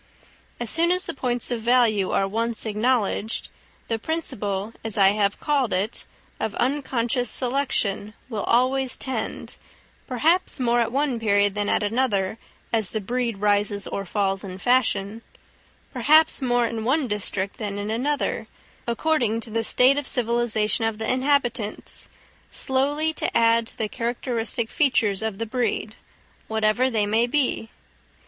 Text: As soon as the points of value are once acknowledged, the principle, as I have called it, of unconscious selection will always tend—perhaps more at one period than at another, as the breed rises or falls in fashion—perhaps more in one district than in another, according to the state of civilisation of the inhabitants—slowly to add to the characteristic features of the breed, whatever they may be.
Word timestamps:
As 0.59 0.67
soon 0.71 0.91
as 0.91 1.05
the 1.05 1.13
points 1.13 1.51
of 1.51 1.61
value 1.61 2.09
are 2.09 2.27
once 2.27 2.65
acknowledged, 2.65 3.49
the 3.87 3.99
principle, 3.99 4.73
as 4.83 4.97
I 4.97 5.09
have 5.09 5.39
called 5.39 5.73
it, 5.73 6.05
of 6.39 6.55
unconscious 6.55 7.29
selection 7.29 8.15
will 8.27 8.41
always 8.45 8.97
tend—perhaps 8.97 10.59
more 10.59 10.79
at 10.79 10.91
one 10.91 11.19
period 11.19 11.53
than 11.53 11.69
at 11.69 11.83
another, 11.83 12.39
as 12.73 12.89
the 12.89 12.99
breed 12.99 13.37
rises 13.37 13.85
or 13.85 14.03
falls 14.03 14.43
in 14.43 14.57
fashion—perhaps 14.57 16.41
more 16.41 16.65
in 16.65 16.83
one 16.83 17.07
district 17.07 17.57
than 17.57 17.77
in 17.77 17.91
another, 17.91 18.47
according 18.87 19.39
to 19.41 19.51
the 19.51 19.63
state 19.63 19.99
of 19.99 20.07
civilisation 20.07 20.83
of 20.83 20.97
the 20.97 21.13
inhabitants—slowly 21.13 23.13
to 23.13 23.37
add 23.37 23.67
to 23.67 23.77
the 23.77 23.87
characteristic 23.87 24.71
features 24.71 25.21
of 25.21 25.37
the 25.37 25.45
breed, 25.45 25.93
whatever 26.47 26.89
they 26.89 27.05
may 27.05 27.27
be. 27.27 27.69